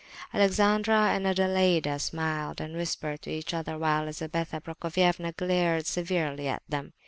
Alexandra 0.33 1.11
and 1.13 1.27
Adelaida 1.27 1.99
smiled 1.99 2.59
and 2.59 2.75
whispered 2.75 3.21
to 3.21 3.29
each 3.29 3.53
other, 3.53 3.77
while 3.77 4.05
Lizabetha 4.05 4.59
Prokofievna 4.59 5.31
glared 5.37 5.85
severely 5.85 6.47
at 6.47 6.63
them. 6.67 6.93